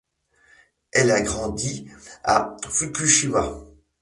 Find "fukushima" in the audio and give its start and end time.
2.67-3.53